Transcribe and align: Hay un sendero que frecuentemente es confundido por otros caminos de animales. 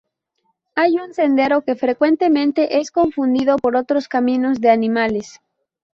Hay 0.73 0.95
un 0.95 1.13
sendero 1.13 1.61
que 1.61 1.75
frecuentemente 1.75 2.79
es 2.79 2.89
confundido 2.89 3.57
por 3.57 3.75
otros 3.75 4.07
caminos 4.07 4.59
de 4.59 4.71
animales. 4.71 5.39